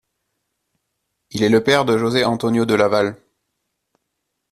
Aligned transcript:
Il 1.29 1.43
est 1.43 1.49
le 1.49 1.63
père 1.63 1.85
de 1.85 1.95
José 1.95 2.25
Antonio 2.25 2.65
de 2.65 2.73
Lavalle. 2.73 3.15